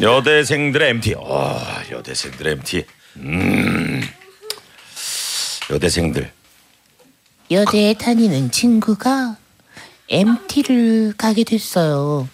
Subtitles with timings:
[0.00, 1.14] 여대생들의 MT.
[1.14, 1.60] 어,
[1.90, 2.84] 여대생들의 MT.
[3.16, 4.02] 음.
[5.70, 6.30] 여대생들.
[7.50, 9.36] 여대에 다니는 친구가
[10.08, 12.28] MT를 가게 됐어요.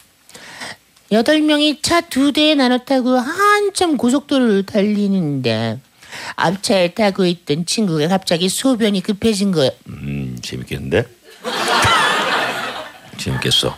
[1.12, 5.80] 여덟 명이 차 두 대에 나눠 타고 한참 고속도로를 달리는데
[6.36, 9.72] 앞차에 타고 있던 친구가 갑자기 소변이 급해진 거예요.
[9.88, 11.04] 음, 재밌겠는데?
[13.18, 13.76] 재밌겠어.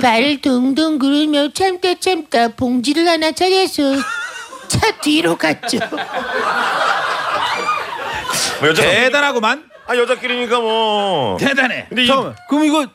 [0.00, 3.82] 발을 동동 구르며 참다 참다 봉지를 하나 찾아서
[4.68, 5.78] 차 뒤로 갔죠.
[8.60, 9.68] 뭐 여자, 대단하구만.
[9.86, 11.36] 아 여자끼리니까 뭐.
[11.38, 11.86] 대단해.
[11.88, 12.36] 근데 이 잠깐만.
[12.48, 12.86] 그럼 이거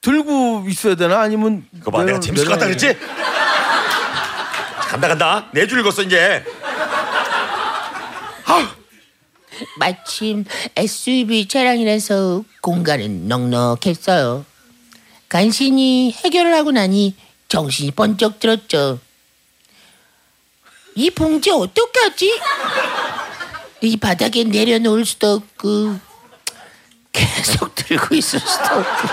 [0.00, 2.96] 들고 있어야 되나 아니면 그거 봐, 내가 재밌을 것 같다 그랬지?
[4.88, 5.46] 간다 간다.
[5.52, 6.44] 네줄 읽었어 이제.
[9.78, 10.44] 마침
[10.76, 14.44] SUV 차량이라서 공간은 넉넉했어요.
[15.38, 17.16] 간신히 해결을 하고 나니
[17.48, 19.00] 정신이 번쩍 들었죠.
[20.94, 22.40] 이 봉지 어떡하지?
[23.80, 25.98] 이 바닥에 내려놓을 수도 없고
[27.10, 29.08] 계속 들고 있을 수도 없고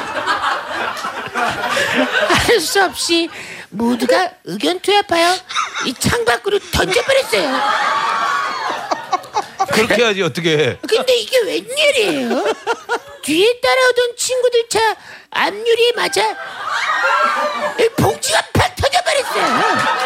[2.45, 3.27] 할수 없이
[3.71, 5.35] 모두가 의견 투합하여
[5.87, 7.59] 이 창 밖으로 던져버렸어요.
[9.73, 10.77] 그렇게 해야지 어떻게 해.
[10.87, 12.43] 근데 이게 웬일이에요?
[13.21, 14.79] 뒤에 따라오던 친구들 차
[15.31, 16.21] 앞유리에 맞아
[17.79, 20.01] 이 봉지가 팍 터져버렸어요.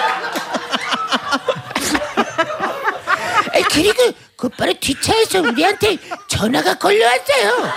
[3.76, 5.98] 그리고 곧바로 뒷차에서 우리한테
[6.30, 7.50] 전화가 걸려왔어요.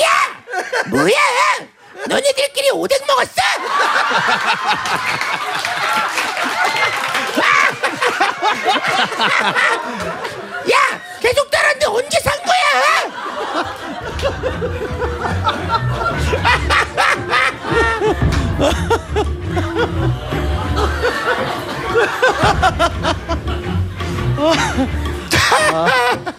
[0.00, 0.08] 야!
[0.88, 1.14] 뭐야!
[2.08, 3.40] 너네들끼리 오뎅 먹었어?
[10.72, 10.76] 야!
[11.96, 12.66] 언제 산 거야?
[25.72, 26.35] 아.